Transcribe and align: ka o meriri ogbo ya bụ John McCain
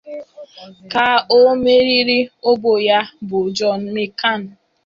ka 0.91 1.09
o 1.39 1.41
meriri 1.63 2.19
ogbo 2.49 2.73
ya 2.87 2.99
bụ 3.27 3.39
John 3.57 3.81
McCain 3.93 4.43